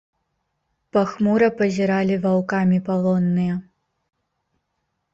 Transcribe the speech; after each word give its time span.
Пахмура 0.97 1.49
пазіралі 1.59 2.15
ваўкамі 2.25 2.77
палонныя. 2.91 3.55